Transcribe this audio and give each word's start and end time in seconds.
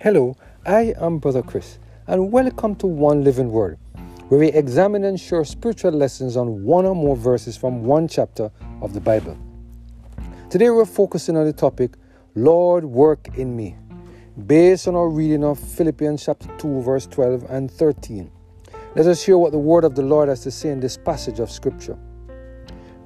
Hello, 0.00 0.36
I 0.64 0.94
am 1.00 1.18
Brother 1.18 1.42
Chris, 1.42 1.80
and 2.06 2.30
welcome 2.30 2.76
to 2.76 2.86
One 2.86 3.24
Living 3.24 3.50
Word, 3.50 3.80
where 4.28 4.38
we 4.38 4.46
examine 4.52 5.02
and 5.02 5.18
share 5.18 5.44
spiritual 5.44 5.90
lessons 5.90 6.36
on 6.36 6.62
one 6.62 6.86
or 6.86 6.94
more 6.94 7.16
verses 7.16 7.56
from 7.56 7.82
one 7.82 8.06
chapter 8.06 8.48
of 8.80 8.94
the 8.94 9.00
Bible. 9.00 9.36
Today 10.50 10.70
we're 10.70 10.84
focusing 10.84 11.36
on 11.36 11.46
the 11.46 11.52
topic, 11.52 11.96
Lord, 12.36 12.84
work 12.84 13.26
in 13.36 13.56
me, 13.56 13.74
based 14.46 14.86
on 14.86 14.94
our 14.94 15.08
reading 15.08 15.42
of 15.42 15.58
Philippians 15.58 16.24
chapter 16.24 16.46
2, 16.58 16.80
verse 16.82 17.08
12 17.08 17.46
and 17.50 17.68
13. 17.68 18.30
Let 18.94 19.06
us 19.06 19.24
hear 19.24 19.36
what 19.36 19.50
the 19.50 19.58
word 19.58 19.82
of 19.82 19.96
the 19.96 20.02
Lord 20.02 20.28
has 20.28 20.42
to 20.42 20.52
say 20.52 20.68
in 20.68 20.78
this 20.78 20.96
passage 20.96 21.40
of 21.40 21.50
Scripture. 21.50 21.98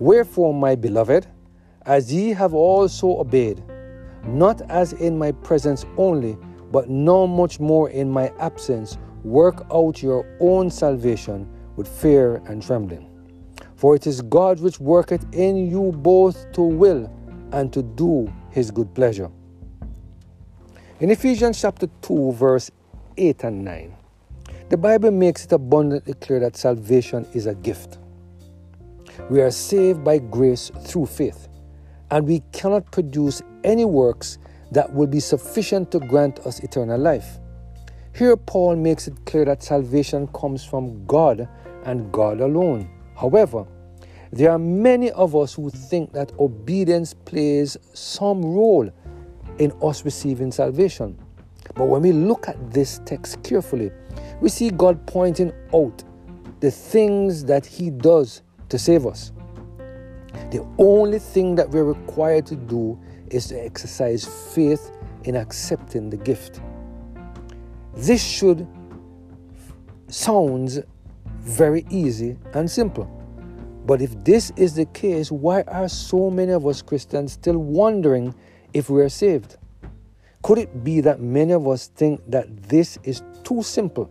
Wherefore, 0.00 0.52
my 0.52 0.74
beloved, 0.74 1.28
as 1.86 2.12
ye 2.12 2.30
have 2.30 2.52
also 2.52 3.20
obeyed, 3.20 3.62
not 4.24 4.60
as 4.68 4.92
in 4.94 5.16
my 5.16 5.30
presence 5.30 5.86
only, 5.96 6.36
but 6.70 6.88
now 6.88 7.26
much 7.26 7.60
more 7.60 7.90
in 7.90 8.10
my 8.10 8.32
absence, 8.38 8.96
work 9.24 9.66
out 9.72 10.02
your 10.02 10.26
own 10.40 10.70
salvation 10.70 11.48
with 11.76 11.88
fear 11.88 12.36
and 12.46 12.62
trembling. 12.62 13.06
For 13.76 13.96
it 13.96 14.06
is 14.06 14.22
God 14.22 14.60
which 14.60 14.78
worketh 14.78 15.24
in 15.32 15.56
you 15.56 15.92
both 15.92 16.52
to 16.52 16.62
will 16.62 17.10
and 17.52 17.72
to 17.72 17.82
do 17.82 18.32
his 18.50 18.70
good 18.70 18.94
pleasure. 18.94 19.30
In 21.00 21.10
Ephesians 21.10 21.60
chapter 21.60 21.88
2, 22.02 22.32
verse 22.32 22.70
8 23.16 23.44
and 23.44 23.64
9, 23.64 23.96
the 24.68 24.76
Bible 24.76 25.10
makes 25.10 25.46
it 25.46 25.52
abundantly 25.52 26.14
clear 26.14 26.40
that 26.40 26.56
salvation 26.56 27.26
is 27.32 27.46
a 27.46 27.54
gift. 27.54 27.98
We 29.28 29.40
are 29.40 29.50
saved 29.50 30.04
by 30.04 30.18
grace 30.18 30.70
through 30.84 31.06
faith, 31.06 31.48
and 32.10 32.26
we 32.26 32.42
cannot 32.52 32.90
produce 32.92 33.42
any 33.64 33.84
works 33.84 34.38
that 34.72 34.92
will 34.92 35.06
be 35.06 35.20
sufficient 35.20 35.90
to 35.92 36.00
grant 36.00 36.40
us 36.40 36.60
eternal 36.60 36.98
life. 36.98 37.38
Here, 38.14 38.36
Paul 38.36 38.76
makes 38.76 39.06
it 39.06 39.14
clear 39.24 39.44
that 39.44 39.62
salvation 39.62 40.26
comes 40.28 40.64
from 40.64 41.06
God 41.06 41.48
and 41.84 42.10
God 42.12 42.40
alone. 42.40 42.90
However, 43.16 43.66
there 44.32 44.50
are 44.50 44.58
many 44.58 45.10
of 45.12 45.34
us 45.34 45.54
who 45.54 45.70
think 45.70 46.12
that 46.12 46.32
obedience 46.38 47.14
plays 47.14 47.76
some 47.94 48.44
role 48.44 48.90
in 49.58 49.72
us 49.82 50.04
receiving 50.04 50.52
salvation. 50.52 51.18
But 51.74 51.86
when 51.86 52.02
we 52.02 52.12
look 52.12 52.48
at 52.48 52.72
this 52.72 53.00
text 53.04 53.42
carefully, 53.42 53.90
we 54.40 54.48
see 54.48 54.70
God 54.70 55.06
pointing 55.06 55.52
out 55.74 56.02
the 56.60 56.70
things 56.70 57.44
that 57.44 57.64
He 57.66 57.90
does 57.90 58.42
to 58.68 58.78
save 58.78 59.06
us. 59.06 59.32
The 60.50 60.66
only 60.78 61.18
thing 61.18 61.54
that 61.56 61.70
we're 61.70 61.84
required 61.84 62.46
to 62.46 62.56
do 62.56 62.98
is 63.30 63.46
to 63.48 63.64
exercise 63.64 64.24
faith 64.54 64.90
in 65.24 65.36
accepting 65.36 66.10
the 66.10 66.16
gift. 66.16 66.60
This 67.94 68.22
should 68.22 68.66
sounds 70.08 70.80
very 71.38 71.86
easy 71.90 72.36
and 72.54 72.70
simple. 72.70 73.08
But 73.86 74.02
if 74.02 74.24
this 74.24 74.52
is 74.56 74.74
the 74.74 74.86
case, 74.86 75.32
why 75.32 75.62
are 75.62 75.88
so 75.88 76.30
many 76.30 76.52
of 76.52 76.66
us 76.66 76.82
Christians 76.82 77.32
still 77.32 77.58
wondering 77.58 78.34
if 78.72 78.90
we 78.90 79.00
are 79.02 79.08
saved? 79.08 79.56
Could 80.42 80.58
it 80.58 80.84
be 80.84 81.00
that 81.00 81.20
many 81.20 81.52
of 81.52 81.66
us 81.66 81.88
think 81.88 82.20
that 82.28 82.62
this 82.64 82.98
is 83.02 83.22
too 83.44 83.62
simple? 83.62 84.10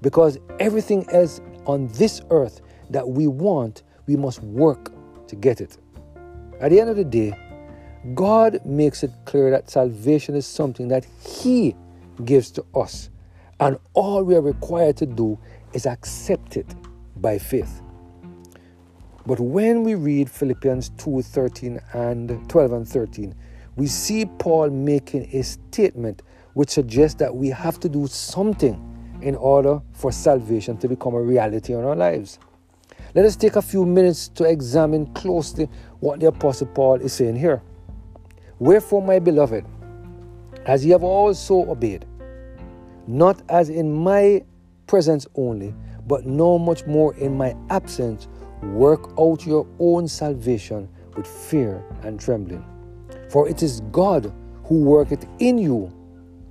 Because 0.00 0.38
everything 0.58 1.06
else 1.10 1.40
on 1.66 1.88
this 1.88 2.22
earth 2.30 2.60
that 2.90 3.06
we 3.06 3.26
want, 3.26 3.82
we 4.06 4.16
must 4.16 4.42
work 4.42 4.92
to 5.30 5.36
get 5.36 5.60
it. 5.60 5.78
At 6.60 6.70
the 6.70 6.80
end 6.80 6.90
of 6.90 6.96
the 6.96 7.04
day, 7.04 7.32
God 8.14 8.60
makes 8.64 9.02
it 9.02 9.10
clear 9.24 9.50
that 9.50 9.70
salvation 9.70 10.34
is 10.34 10.46
something 10.46 10.88
that 10.88 11.06
He 11.26 11.74
gives 12.24 12.50
to 12.52 12.64
us, 12.74 13.10
and 13.58 13.78
all 13.94 14.22
we 14.22 14.34
are 14.34 14.42
required 14.42 14.96
to 14.98 15.06
do 15.06 15.38
is 15.72 15.86
accept 15.86 16.56
it 16.56 16.66
by 17.16 17.38
faith. 17.38 17.82
But 19.26 19.38
when 19.38 19.84
we 19.84 19.94
read 19.94 20.30
Philippians 20.30 20.90
2 20.98 21.22
13 21.22 21.80
and 21.92 22.48
12 22.48 22.72
and 22.72 22.88
13, 22.88 23.34
we 23.76 23.86
see 23.86 24.26
Paul 24.26 24.70
making 24.70 25.28
a 25.32 25.42
statement 25.42 26.22
which 26.54 26.70
suggests 26.70 27.18
that 27.20 27.34
we 27.34 27.48
have 27.48 27.78
to 27.80 27.88
do 27.88 28.06
something 28.06 28.86
in 29.22 29.36
order 29.36 29.80
for 29.92 30.10
salvation 30.10 30.76
to 30.78 30.88
become 30.88 31.14
a 31.14 31.20
reality 31.20 31.74
in 31.74 31.84
our 31.84 31.94
lives. 31.94 32.38
Let 33.12 33.24
us 33.24 33.34
take 33.34 33.56
a 33.56 33.62
few 33.62 33.84
minutes 33.84 34.28
to 34.28 34.44
examine 34.44 35.12
closely 35.14 35.68
what 35.98 36.20
the 36.20 36.26
Apostle 36.26 36.68
Paul 36.68 37.00
is 37.00 37.12
saying 37.12 37.36
here. 37.36 37.60
Wherefore, 38.60 39.02
my 39.02 39.18
beloved, 39.18 39.64
as 40.64 40.84
ye 40.84 40.92
have 40.92 41.02
also 41.02 41.68
obeyed, 41.68 42.06
not 43.08 43.42
as 43.48 43.68
in 43.68 43.92
my 43.92 44.44
presence 44.86 45.26
only, 45.34 45.74
but 46.06 46.24
no 46.24 46.58
much 46.58 46.86
more 46.86 47.14
in 47.16 47.36
my 47.36 47.56
absence, 47.68 48.28
work 48.62 49.10
out 49.18 49.44
your 49.44 49.66
own 49.80 50.06
salvation 50.06 50.88
with 51.16 51.26
fear 51.26 51.82
and 52.02 52.20
trembling. 52.20 52.64
For 53.28 53.48
it 53.48 53.62
is 53.62 53.80
God 53.90 54.32
who 54.64 54.82
worketh 54.82 55.26
in 55.40 55.58
you 55.58 55.92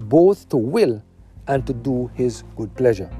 both 0.00 0.48
to 0.50 0.58
will 0.58 1.02
and 1.48 1.66
to 1.66 1.72
do 1.72 2.10
his 2.14 2.44
good 2.56 2.74
pleasure. 2.74 3.10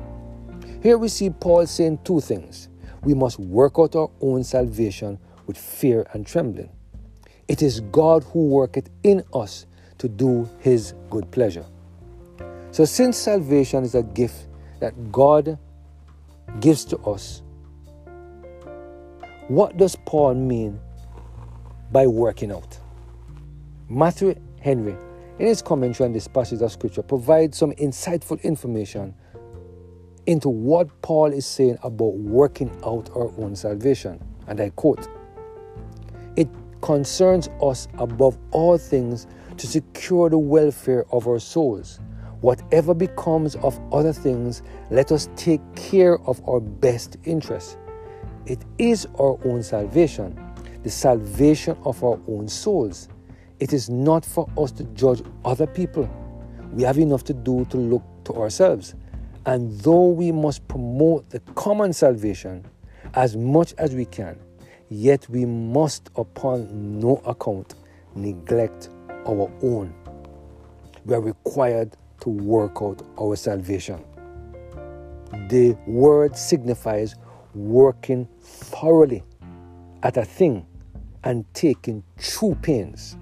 Here 0.82 0.98
we 0.98 1.08
see 1.08 1.30
Paul 1.30 1.66
saying 1.66 2.00
two 2.04 2.20
things. 2.20 2.68
We 3.02 3.14
must 3.14 3.38
work 3.38 3.74
out 3.78 3.96
our 3.96 4.10
own 4.20 4.44
salvation 4.44 5.18
with 5.46 5.58
fear 5.58 6.06
and 6.12 6.26
trembling. 6.26 6.70
It 7.48 7.62
is 7.62 7.80
God 7.80 8.24
who 8.24 8.46
worketh 8.46 8.88
in 9.02 9.24
us 9.34 9.66
to 9.98 10.08
do 10.08 10.48
his 10.60 10.94
good 11.10 11.30
pleasure. 11.30 11.66
So, 12.70 12.84
since 12.84 13.18
salvation 13.18 13.84
is 13.84 13.94
a 13.94 14.02
gift 14.02 14.46
that 14.80 15.12
God 15.12 15.58
gives 16.60 16.84
to 16.86 16.98
us, 16.98 17.42
what 19.48 19.76
does 19.76 19.96
Paul 20.06 20.34
mean 20.34 20.80
by 21.90 22.06
working 22.06 22.52
out? 22.52 22.78
Matthew 23.88 24.34
Henry, 24.60 24.96
in 25.38 25.46
his 25.46 25.60
commentary 25.60 26.06
on 26.06 26.12
this 26.12 26.28
passage 26.28 26.62
of 26.62 26.72
Scripture, 26.72 27.02
provides 27.02 27.58
some 27.58 27.72
insightful 27.72 28.42
information 28.42 29.14
into 30.26 30.48
what 30.48 31.02
Paul 31.02 31.32
is 31.32 31.46
saying 31.46 31.78
about 31.82 32.14
working 32.14 32.70
out 32.84 33.10
our 33.14 33.32
own 33.38 33.56
salvation. 33.56 34.22
And 34.46 34.60
I 34.60 34.70
quote, 34.70 35.08
It 36.36 36.48
concerns 36.80 37.48
us 37.60 37.88
above 37.98 38.38
all 38.50 38.78
things 38.78 39.26
to 39.56 39.66
secure 39.66 40.30
the 40.30 40.38
welfare 40.38 41.04
of 41.10 41.26
our 41.26 41.38
souls. 41.38 42.00
Whatever 42.40 42.92
becomes 42.94 43.54
of 43.56 43.80
other 43.92 44.12
things, 44.12 44.62
let 44.90 45.12
us 45.12 45.28
take 45.36 45.60
care 45.76 46.18
of 46.20 46.40
our 46.48 46.60
best 46.60 47.16
interests. 47.24 47.76
It 48.46 48.64
is 48.78 49.06
our 49.20 49.38
own 49.44 49.62
salvation, 49.62 50.36
the 50.82 50.90
salvation 50.90 51.76
of 51.84 52.02
our 52.02 52.18
own 52.26 52.48
souls. 52.48 53.08
It 53.60 53.72
is 53.72 53.88
not 53.88 54.24
for 54.24 54.50
us 54.58 54.72
to 54.72 54.84
judge 54.84 55.22
other 55.44 55.68
people. 55.68 56.10
We 56.72 56.82
have 56.82 56.98
enough 56.98 57.22
to 57.24 57.34
do 57.34 57.64
to 57.66 57.76
look 57.76 58.02
to 58.24 58.34
ourselves. 58.34 58.96
And 59.46 59.72
though 59.80 60.08
we 60.08 60.32
must 60.32 60.66
promote 60.68 61.28
the 61.30 61.40
common 61.54 61.92
salvation 61.92 62.64
as 63.14 63.36
much 63.36 63.74
as 63.78 63.94
we 63.94 64.04
can, 64.04 64.38
Yet 64.94 65.26
we 65.30 65.46
must, 65.46 66.10
upon 66.16 67.00
no 67.00 67.22
account, 67.24 67.76
neglect 68.14 68.90
our 69.26 69.50
own. 69.62 69.94
We 71.06 71.14
are 71.14 71.20
required 71.22 71.96
to 72.20 72.28
work 72.28 72.82
out 72.82 73.00
our 73.18 73.34
salvation. 73.36 74.04
The 75.48 75.78
word 75.86 76.36
signifies 76.36 77.14
working 77.54 78.28
thoroughly 78.42 79.22
at 80.02 80.18
a 80.18 80.26
thing 80.26 80.66
and 81.24 81.46
taking 81.54 82.04
true 82.18 82.54
pains. 82.60 83.16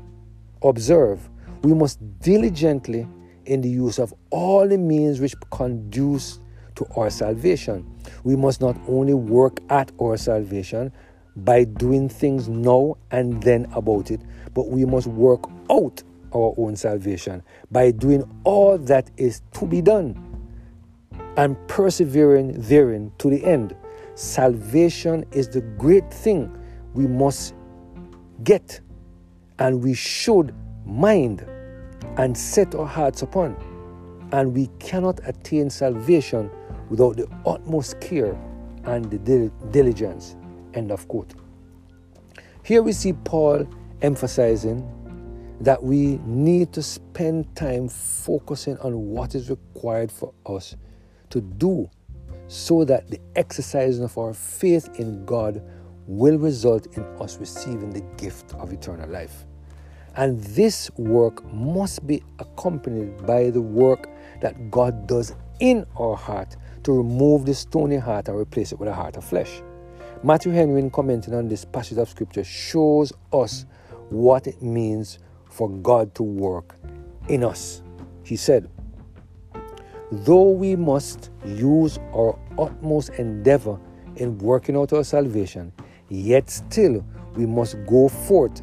Observe, 0.62 1.30
we 1.62 1.72
must 1.72 2.00
diligently 2.18 3.06
in 3.50 3.60
the 3.60 3.68
use 3.68 3.98
of 3.98 4.14
all 4.30 4.66
the 4.66 4.78
means 4.78 5.20
which 5.20 5.34
conduce 5.50 6.38
to 6.76 6.86
our 6.96 7.10
salvation. 7.10 7.84
We 8.24 8.36
must 8.36 8.60
not 8.60 8.76
only 8.88 9.14
work 9.14 9.60
at 9.68 9.90
our 10.00 10.16
salvation, 10.16 10.92
by 11.36 11.64
doing 11.64 12.08
things 12.08 12.48
now 12.48 12.96
and 13.10 13.42
then 13.42 13.66
about 13.74 14.10
it, 14.10 14.20
but 14.54 14.68
we 14.68 14.84
must 14.84 15.06
work 15.06 15.44
out 15.70 16.02
our 16.34 16.54
own 16.58 16.76
salvation 16.76 17.42
by 17.70 17.90
doing 17.90 18.22
all 18.44 18.78
that 18.78 19.10
is 19.16 19.42
to 19.52 19.66
be 19.66 19.80
done 19.80 20.16
and 21.36 21.56
persevering 21.68 22.52
therein 22.60 23.12
to 23.18 23.30
the 23.30 23.44
end. 23.44 23.74
Salvation 24.14 25.24
is 25.32 25.48
the 25.48 25.60
great 25.60 26.12
thing 26.12 26.56
we 26.94 27.06
must 27.06 27.54
get 28.44 28.80
and 29.58 29.82
we 29.82 29.94
should 29.94 30.54
mind 30.84 31.46
and 32.16 32.36
set 32.36 32.74
our 32.74 32.86
hearts 32.86 33.22
upon. 33.22 33.56
And 34.32 34.54
we 34.54 34.68
cannot 34.78 35.20
attain 35.24 35.70
salvation 35.70 36.50
without 36.88 37.16
the 37.16 37.28
utmost 37.46 38.00
care 38.00 38.38
and 38.84 39.10
the 39.10 39.50
diligence 39.70 40.36
End 40.74 40.92
of 40.92 41.08
quote. 41.08 41.34
Here 42.62 42.82
we 42.82 42.92
see 42.92 43.12
Paul 43.12 43.66
emphasizing 44.02 44.88
that 45.60 45.82
we 45.82 46.18
need 46.24 46.72
to 46.72 46.82
spend 46.82 47.54
time 47.56 47.88
focusing 47.88 48.78
on 48.78 48.94
what 49.08 49.34
is 49.34 49.50
required 49.50 50.10
for 50.10 50.32
us 50.46 50.76
to 51.30 51.40
do 51.40 51.90
so 52.48 52.84
that 52.84 53.08
the 53.10 53.20
exercising 53.36 54.04
of 54.04 54.16
our 54.16 54.32
faith 54.32 54.88
in 54.98 55.24
God 55.24 55.62
will 56.06 56.38
result 56.38 56.96
in 56.96 57.04
us 57.20 57.38
receiving 57.38 57.90
the 57.90 58.00
gift 58.16 58.54
of 58.54 58.72
eternal 58.72 59.08
life. 59.08 59.44
And 60.20 60.38
this 60.38 60.90
work 60.98 61.42
must 61.50 62.06
be 62.06 62.22
accompanied 62.40 63.26
by 63.26 63.48
the 63.48 63.62
work 63.62 64.06
that 64.42 64.70
God 64.70 65.06
does 65.06 65.34
in 65.60 65.86
our 65.96 66.14
heart 66.14 66.56
to 66.82 66.92
remove 66.92 67.46
the 67.46 67.54
stony 67.54 67.96
heart 67.96 68.28
and 68.28 68.36
replace 68.36 68.70
it 68.70 68.78
with 68.78 68.90
a 68.90 68.92
heart 68.92 69.16
of 69.16 69.24
flesh. 69.24 69.62
Matthew 70.22 70.52
Henry, 70.52 70.78
in 70.78 70.90
commenting 70.90 71.32
on 71.32 71.48
this 71.48 71.64
passage 71.64 71.96
of 71.96 72.10
scripture, 72.10 72.44
shows 72.44 73.14
us 73.32 73.64
what 74.10 74.46
it 74.46 74.60
means 74.60 75.20
for 75.46 75.70
God 75.70 76.14
to 76.16 76.22
work 76.22 76.76
in 77.28 77.42
us. 77.42 77.82
He 78.22 78.36
said, 78.36 78.68
Though 80.12 80.50
we 80.50 80.76
must 80.76 81.30
use 81.46 81.98
our 82.14 82.38
utmost 82.58 83.08
endeavor 83.14 83.80
in 84.16 84.36
working 84.36 84.76
out 84.76 84.92
our 84.92 85.02
salvation, 85.02 85.72
yet 86.10 86.50
still 86.50 87.06
we 87.36 87.46
must 87.46 87.82
go 87.86 88.10
forth 88.10 88.60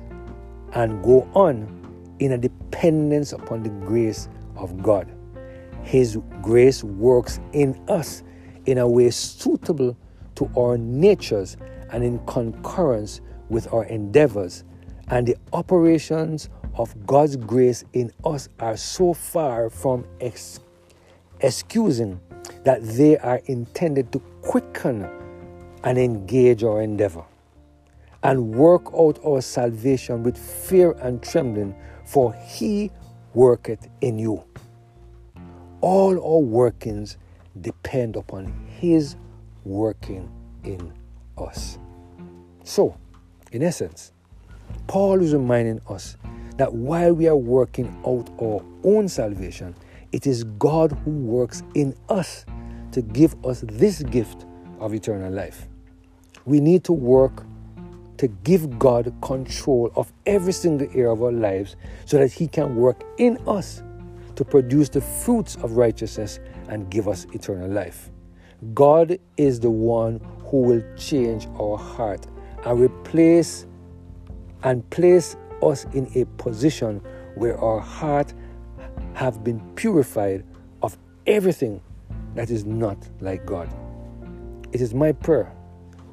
and 0.73 1.03
go 1.03 1.27
on 1.33 2.15
in 2.19 2.33
a 2.33 2.37
dependence 2.37 3.33
upon 3.33 3.63
the 3.63 3.69
grace 3.69 4.29
of 4.55 4.81
God. 4.81 5.11
His 5.83 6.17
grace 6.41 6.83
works 6.83 7.39
in 7.53 7.79
us 7.87 8.23
in 8.65 8.77
a 8.79 8.87
way 8.87 9.09
suitable 9.09 9.95
to 10.35 10.49
our 10.57 10.77
natures 10.77 11.57
and 11.91 12.03
in 12.03 12.19
concurrence 12.25 13.21
with 13.49 13.71
our 13.73 13.85
endeavors, 13.85 14.65
and 15.09 15.25
the 15.25 15.37
operations 15.53 16.49
of 16.75 16.93
God's 17.07 17.37
grace 17.37 17.85
in 17.93 18.11
us 18.25 18.49
are 18.59 18.75
so 18.75 19.13
far 19.13 19.69
from 19.69 20.05
ex- 20.19 20.59
excusing 21.39 22.19
that 22.65 22.83
they 22.83 23.17
are 23.17 23.41
intended 23.45 24.11
to 24.11 24.19
quicken 24.41 25.09
and 25.83 25.97
engage 25.97 26.63
our 26.63 26.81
endeavor 26.81 27.23
and 28.27 28.53
work 28.53 28.93
out 28.93 29.17
our 29.25 29.39
salvation 29.41 30.21
with 30.21 30.37
fear 30.37 30.91
and 30.99 31.23
trembling, 31.23 31.73
for 32.03 32.33
he 32.33 32.91
worketh 33.33 33.87
in 34.01 34.19
you. 34.19 34.43
All 35.79 36.11
our 36.19 36.41
workings 36.41 37.17
depend 37.61 38.17
upon 38.17 38.53
his 38.67 39.15
working 39.63 40.29
in 40.65 40.91
us. 41.37 41.79
So, 42.65 42.97
in 43.53 43.63
essence, 43.63 44.11
Paul 44.87 45.21
is 45.21 45.31
reminding 45.31 45.79
us 45.87 46.17
that 46.57 46.73
while 46.73 47.13
we 47.13 47.29
are 47.29 47.37
working 47.37 47.87
out 48.05 48.29
our 48.41 48.61
own 48.83 49.07
salvation, 49.07 49.73
it 50.11 50.27
is 50.27 50.43
God 50.43 50.91
who 51.05 51.11
works 51.11 51.63
in 51.75 51.95
us 52.09 52.45
to 52.91 53.01
give 53.01 53.37
us 53.45 53.63
this 53.65 54.03
gift 54.03 54.45
of 54.81 54.93
eternal 54.93 55.31
life. 55.31 55.69
We 56.43 56.59
need 56.59 56.83
to 56.85 56.91
work 56.91 57.45
to 58.17 58.27
give 58.27 58.77
God 58.79 59.13
control 59.21 59.91
of 59.95 60.11
every 60.25 60.53
single 60.53 60.87
area 60.91 61.09
of 61.09 61.21
our 61.21 61.31
lives 61.31 61.75
so 62.05 62.17
that 62.17 62.31
He 62.31 62.47
can 62.47 62.75
work 62.75 63.03
in 63.17 63.37
us 63.47 63.83
to 64.35 64.45
produce 64.45 64.89
the 64.89 65.01
fruits 65.01 65.55
of 65.57 65.73
righteousness 65.73 66.39
and 66.69 66.89
give 66.89 67.07
us 67.07 67.25
eternal 67.33 67.69
life. 67.69 68.11
God 68.73 69.19
is 69.37 69.59
the 69.59 69.69
one 69.69 70.19
who 70.45 70.61
will 70.61 70.83
change 70.95 71.47
our 71.59 71.77
heart 71.77 72.25
and 72.65 72.79
replace 72.79 73.65
and 74.63 74.87
place 74.89 75.35
us 75.61 75.85
in 75.93 76.09
a 76.15 76.25
position 76.41 77.01
where 77.35 77.57
our 77.59 77.79
heart 77.79 78.33
have 79.13 79.43
been 79.43 79.59
purified 79.75 80.43
of 80.81 80.97
everything 81.25 81.81
that 82.35 82.49
is 82.49 82.65
not 82.65 82.97
like 83.19 83.45
God. 83.45 83.69
It 84.71 84.81
is 84.81 84.93
my 84.93 85.11
prayer 85.11 85.51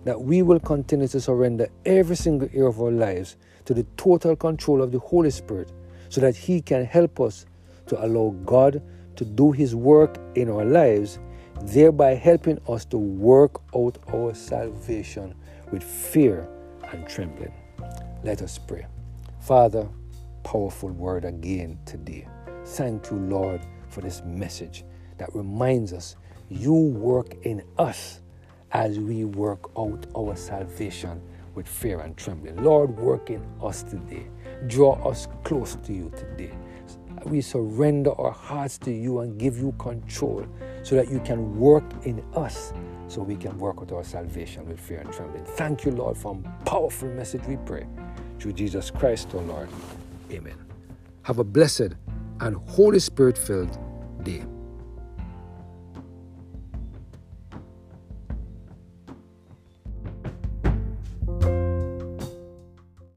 that 0.04 0.20
we 0.20 0.42
will 0.42 0.60
continue 0.60 1.08
to 1.08 1.20
surrender 1.20 1.68
every 1.84 2.16
single 2.16 2.48
area 2.52 2.66
of 2.66 2.80
our 2.80 2.90
lives 2.90 3.36
to 3.64 3.74
the 3.74 3.84
total 3.96 4.36
control 4.36 4.82
of 4.82 4.92
the 4.92 4.98
Holy 4.98 5.30
Spirit 5.30 5.72
so 6.08 6.20
that 6.20 6.36
He 6.36 6.60
can 6.60 6.84
help 6.84 7.20
us 7.20 7.46
to 7.86 8.04
allow 8.04 8.30
God 8.44 8.82
to 9.16 9.24
do 9.24 9.52
His 9.52 9.74
work 9.74 10.18
in 10.34 10.50
our 10.50 10.64
lives, 10.64 11.18
thereby 11.62 12.14
helping 12.14 12.60
us 12.68 12.84
to 12.86 12.98
work 12.98 13.60
out 13.74 13.98
our 14.12 14.34
salvation 14.34 15.34
with 15.70 15.82
fear 15.82 16.48
and 16.92 17.08
trembling. 17.08 17.52
Let 18.22 18.42
us 18.42 18.58
pray. 18.58 18.86
Father, 19.40 19.88
powerful 20.42 20.90
word 20.90 21.24
again 21.24 21.78
today. 21.84 22.26
Thank 22.64 23.10
you, 23.10 23.18
Lord, 23.18 23.60
for 23.88 24.00
this 24.00 24.22
message 24.24 24.84
that 25.18 25.34
reminds 25.34 25.92
us 25.92 26.16
you 26.48 26.72
work 26.72 27.34
in 27.42 27.62
us 27.78 28.20
as 28.74 28.98
we 28.98 29.24
work 29.24 29.70
out 29.78 30.06
our 30.16 30.36
salvation 30.36 31.22
with 31.54 31.66
fear 31.66 32.00
and 32.00 32.16
trembling. 32.16 32.62
Lord, 32.62 32.96
work 32.98 33.30
in 33.30 33.42
us 33.62 33.84
today. 33.84 34.26
Draw 34.66 35.08
us 35.08 35.28
close 35.44 35.76
to 35.76 35.92
you 35.92 36.12
today. 36.16 36.52
We 37.24 37.40
surrender 37.40 38.12
our 38.20 38.32
hearts 38.32 38.76
to 38.78 38.92
you 38.92 39.20
and 39.20 39.38
give 39.38 39.56
you 39.56 39.72
control 39.78 40.46
so 40.82 40.96
that 40.96 41.10
you 41.10 41.20
can 41.20 41.58
work 41.58 41.84
in 42.04 42.22
us 42.34 42.72
so 43.06 43.22
we 43.22 43.36
can 43.36 43.56
work 43.58 43.76
out 43.80 43.92
our 43.92 44.04
salvation 44.04 44.66
with 44.66 44.80
fear 44.80 44.98
and 44.98 45.12
trembling. 45.12 45.44
Thank 45.44 45.84
you, 45.84 45.92
Lord, 45.92 46.16
for 46.16 46.36
a 46.36 46.64
powerful 46.64 47.08
message 47.10 47.42
we 47.46 47.56
pray. 47.58 47.86
Through 48.40 48.54
Jesus 48.54 48.90
Christ, 48.90 49.34
our 49.34 49.42
Lord. 49.42 49.68
Amen. 50.32 50.56
Have 51.22 51.38
a 51.38 51.44
blessed 51.44 51.94
and 52.40 52.56
Holy 52.56 52.98
Spirit 52.98 53.38
filled 53.38 53.78
day. 54.24 54.44